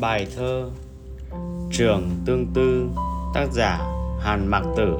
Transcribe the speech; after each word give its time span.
Bài 0.00 0.26
thơ 0.36 0.70
Trường 1.70 2.10
Tương 2.26 2.46
Tư, 2.54 2.88
Tác 3.34 3.46
giả 3.52 3.78
Hàn 4.20 4.46
Mạc 4.46 4.62
Tử. 4.76 4.96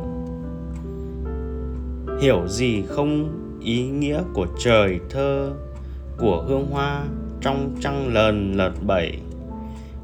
Hiểu 2.21 2.49
gì 2.49 2.83
không 2.89 3.29
ý 3.61 3.83
nghĩa 3.83 4.23
của 4.35 4.47
trời 4.59 5.01
thơ, 5.11 5.53
Của 6.19 6.45
hương 6.49 6.67
hoa 6.71 7.03
trong 7.41 7.77
trăng 7.81 8.09
lờn 8.15 8.53
lợt 8.53 8.73
bảy 8.87 9.19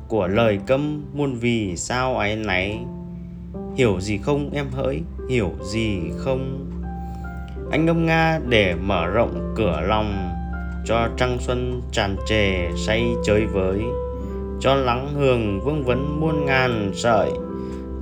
Của 0.09 0.26
lời 0.26 0.58
câm 0.67 1.04
muôn 1.13 1.35
vì 1.35 1.76
sao 1.76 2.19
ái 2.19 2.37
náy? 2.37 2.79
Hiểu 3.76 4.01
gì 4.01 4.19
không 4.19 4.51
em 4.53 4.67
hỡi, 4.71 5.03
Hiểu 5.29 5.53
gì 5.63 5.99
không? 6.19 6.71
Anh 7.71 7.87
ngâm 7.87 8.06
nga 8.06 8.40
để 8.49 8.74
mở 8.74 9.06
rộng 9.06 9.54
cửa 9.56 9.81
lòng, 9.81 10.31
cho 10.85 11.08
trăng 11.17 11.38
xuân 11.40 11.83
tràn 11.92 12.17
trề 12.26 12.71
say 12.76 13.04
chơi 13.24 13.47
với 13.47 13.83
cho 14.65 14.74
lắng 14.74 15.08
hương 15.15 15.60
vương 15.60 15.85
vấn 15.85 16.20
muôn 16.20 16.45
ngàn 16.46 16.91
sợi. 16.95 17.30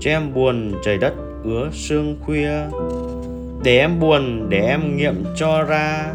Cho 0.01 0.11
em 0.11 0.35
buồn 0.35 0.73
trời 0.85 0.99
đất 0.99 1.15
ứa 1.45 1.69
sương 1.73 2.17
khuya. 2.21 2.53
Để 3.65 3.79
em 3.79 4.01
buồn, 4.01 4.47
để 4.49 4.59
em 4.59 4.97
nghiệm 4.97 5.25
cho 5.37 5.63
ra. 5.63 6.13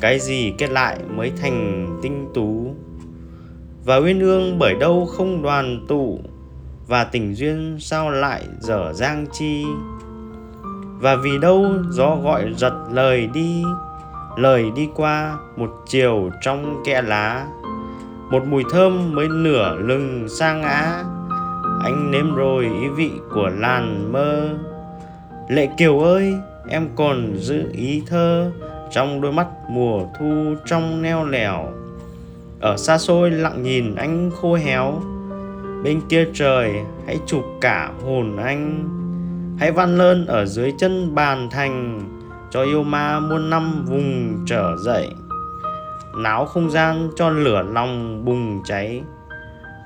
Cái 0.00 0.18
gì 0.18 0.52
kết 0.58 0.70
lại 0.70 0.98
mới 1.16 1.32
thành 1.42 1.86
tinh 2.02 2.28
tú? 2.34 2.74
Và 3.84 3.96
uyên 3.96 4.20
ương 4.20 4.58
bởi 4.58 4.74
đâu 4.74 5.06
không 5.06 5.42
đoàn 5.42 5.84
tụ? 5.88 6.18
Và 6.86 7.04
tình 7.04 7.34
duyên 7.34 7.76
sao 7.80 8.10
lại 8.10 8.42
dở 8.60 8.92
giang 8.92 9.26
chi? 9.32 9.64
Và 11.00 11.16
vì 11.16 11.38
đâu 11.38 11.66
gió 11.90 12.16
gọi 12.16 12.44
giật 12.56 12.74
lời 12.92 13.28
đi? 13.34 13.62
Lời 14.36 14.70
đi 14.76 14.88
qua 14.94 15.36
một 15.56 15.70
chiều 15.86 16.30
trong 16.40 16.82
kẽ 16.86 17.02
lá 17.02 17.46
một 18.32 18.46
mùi 18.46 18.64
thơm 18.70 19.14
mới 19.14 19.28
nửa 19.28 19.76
lưng 19.76 20.26
sang 20.28 20.60
ngã. 20.60 21.04
Anh 21.84 22.10
nếm 22.10 22.34
rồi 22.34 22.64
ý 22.64 22.88
vị 22.88 23.10
của 23.34 23.50
làn 23.58 24.12
mơ. 24.12 24.48
Lệ 25.48 25.68
kiều 25.78 26.00
ơi, 26.00 26.34
em 26.68 26.88
còn 26.96 27.36
giữ 27.36 27.64
ý 27.72 28.02
thơ 28.06 28.50
trong 28.90 29.20
đôi 29.20 29.32
mắt 29.32 29.46
mùa 29.70 30.06
thu 30.18 30.54
trong 30.66 31.02
neo 31.02 31.24
lẻo. 31.24 31.68
Ở 32.60 32.76
xa 32.76 32.98
xôi 32.98 33.30
lặng 33.30 33.62
nhìn 33.62 33.94
anh 33.94 34.30
khô 34.30 34.54
héo. 34.54 35.02
Bên 35.84 36.00
kia 36.08 36.26
trời, 36.34 36.72
hãy 37.06 37.18
chụp 37.26 37.44
cả 37.60 37.90
hồn 38.04 38.36
anh. 38.36 38.88
Hãy 39.58 39.72
văn 39.72 39.98
lơn 39.98 40.26
ở 40.26 40.46
dưới 40.46 40.72
chân 40.78 41.14
bàn 41.14 41.48
thành, 41.50 42.00
cho 42.50 42.62
yêu 42.62 42.82
ma 42.82 43.20
muôn 43.20 43.50
năm 43.50 43.84
vùng 43.88 44.38
trở 44.46 44.76
dậy 44.76 45.08
náo 46.16 46.46
không 46.46 46.70
gian 46.70 47.10
cho 47.16 47.30
lửa 47.30 47.62
lòng 47.62 48.24
bùng 48.24 48.62
cháy 48.64 49.02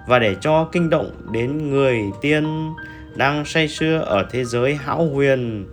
và 0.06 0.18
để 0.18 0.36
cho 0.40 0.68
kinh 0.72 0.90
động 0.90 1.10
đến 1.32 1.70
người 1.70 2.12
tiên 2.20 2.74
đang 3.16 3.44
say 3.44 3.68
sưa 3.68 3.98
ở 3.98 4.26
thế 4.30 4.44
giới 4.44 4.74
hão 4.74 5.06
huyền, 5.14 5.68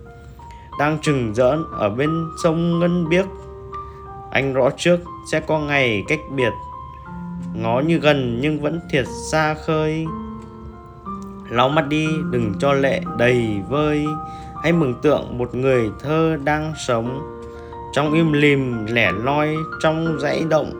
đang 0.78 0.98
trừng 1.02 1.34
dỡn 1.34 1.64
ở 1.78 1.90
bên 1.90 2.10
sông 2.42 2.78
ngân 2.78 3.08
biếc. 3.08 3.26
Anh 4.30 4.54
rõ 4.54 4.70
trước 4.76 5.00
sẽ 5.32 5.40
có 5.40 5.58
ngày 5.58 6.04
cách 6.08 6.20
biệt, 6.36 6.52
ngó 7.54 7.80
như 7.80 7.98
gần 7.98 8.38
nhưng 8.40 8.60
vẫn 8.60 8.80
thiệt 8.90 9.04
xa 9.30 9.54
khơi. 9.54 10.06
Lau 11.50 11.68
mắt 11.68 11.88
đi, 11.88 12.06
đừng 12.30 12.52
cho 12.58 12.72
lệ 12.72 13.00
đầy 13.18 13.62
vơi, 13.68 14.06
hãy 14.62 14.72
mừng 14.72 14.94
tượng 15.02 15.38
một 15.38 15.54
người 15.54 15.90
thơ 16.00 16.36
đang 16.44 16.72
sống 16.86 17.40
trong 17.94 18.12
im 18.12 18.32
lìm, 18.32 18.86
lẻ 18.86 19.12
loi 19.12 19.56
trong 19.80 20.18
dãy 20.20 20.44
động. 20.48 20.72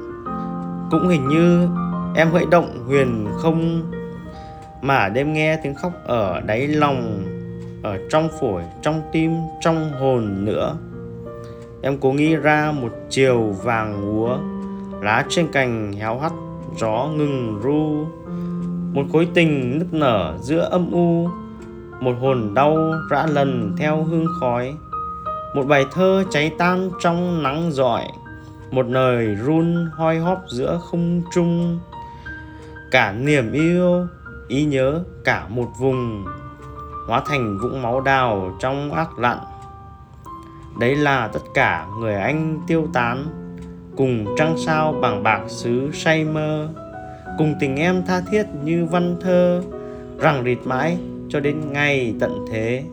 Cũng 0.91 1.09
hình 1.09 1.29
như 1.29 1.69
em 2.15 2.31
hỡi 2.31 2.45
động 2.51 2.85
huyền 2.87 3.27
không 3.43 3.83
mà 4.83 5.09
đêm 5.09 5.33
nghe 5.33 5.57
tiếng 5.63 5.75
khóc 5.75 5.93
ở 6.05 6.41
đáy 6.41 6.69
lòng, 6.69 7.25
ở 7.83 7.99
trong 8.11 8.29
phổi, 8.41 8.63
trong 8.83 9.03
tim, 9.13 9.33
trong 9.61 9.93
hồn 10.01 10.45
nữa. 10.45 10.77
Em 11.83 11.99
cố 11.99 12.13
nghĩ 12.13 12.37
ra 12.37 12.73
một 12.73 12.93
chiều 13.11 13.41
vàng 13.43 14.19
úa 14.19 14.39
lá 15.03 15.25
trên 15.29 15.49
cành 15.53 15.93
héo 15.93 16.19
hắt, 16.19 16.33
gió 16.77 17.09
ngừng 17.17 17.61
ru. 17.63 18.07
Một 18.93 19.07
khối 19.13 19.29
tình 19.35 19.79
nức 19.79 19.95
nở 19.95 20.39
giữa 20.43 20.69
âm 20.71 20.91
u, 20.93 21.29
một 22.01 22.15
hồn 22.21 22.55
đau 22.55 22.77
rã 23.11 23.27
lần 23.27 23.75
theo 23.79 24.03
hương 24.03 24.27
khói 24.41 24.75
một 25.55 25.67
bài 25.67 25.85
thơ 25.93 26.25
cháy 26.31 26.51
tan 26.59 26.91
trong 27.01 27.43
nắng 27.43 27.71
rọi 27.73 28.03
một 28.75 28.87
lời 28.89 29.35
run 29.35 29.91
hoi 29.93 30.19
hóp 30.19 30.39
giữa 30.49 30.81
không 30.85 31.23
trung. 31.33 31.79
Cả 32.91 33.13
niềm 33.13 33.53
yêu, 33.53 34.07
ý 34.49 34.65
nhớ 34.65 35.05
cả 35.25 35.47
một 35.49 35.69
vùng, 35.79 36.25
hóa 37.09 37.23
thành 37.27 37.59
vũng 37.59 37.83
máu 37.83 38.01
đào 38.01 38.57
trong 38.61 38.93
ác 38.93 39.19
lặn. 39.19 39.39
Đấy 40.79 40.97
là 40.97 41.29
tất 41.29 41.41
cả 41.55 41.87
người 42.01 42.15
anh 42.15 42.61
tiêu 42.67 42.89
tán, 42.93 43.27
cùng 43.97 44.35
trăng 44.39 44.55
sao 44.59 44.93
bằng 44.93 45.23
bạc 45.23 45.41
xứ 45.49 45.91
say 45.93 46.25
mơ. 46.25 46.69
Cùng 47.39 47.55
tình 47.61 47.77
em 47.77 48.03
tha 48.07 48.21
thiết 48.31 48.47
như 48.65 48.87
văn 48.91 49.17
thơ 49.21 49.63
rằng 50.19 50.45
rịt 50.45 50.59
mãi 50.65 50.99
cho 51.29 51.41
đến 51.41 51.73
ngày 51.73 52.15
tận 52.21 52.47
thế. 52.53 52.85